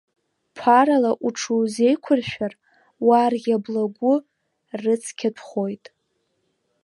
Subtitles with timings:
[0.55, 2.53] Ԥарала уҽузеиқәыршәар,
[3.07, 4.13] уарӷьа благәы
[4.81, 5.85] рыцқьатәхоит.